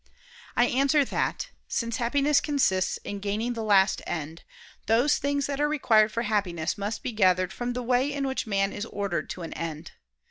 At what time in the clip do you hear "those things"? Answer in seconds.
4.87-5.45